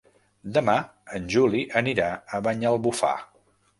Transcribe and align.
Demà 0.53 0.75
en 1.19 1.27
Juli 1.35 1.61
anirà 1.81 2.09
a 2.15 2.41
Banyalbufar. 2.49 3.17